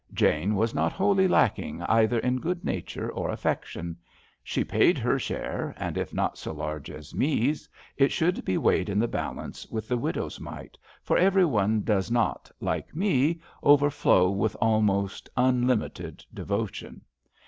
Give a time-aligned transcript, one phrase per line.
[0.15, 3.97] Jane was not wholly lacking either in good nature or affection.
[4.43, 8.89] She paid her share, and, if not so large as Me*s, it should be weighed
[8.89, 14.57] in the balance with the widow's mite, for everyone does not, like Me, overflow with
[14.59, 17.01] almost unlimited devotion.